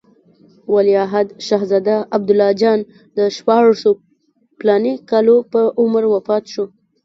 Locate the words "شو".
6.53-6.65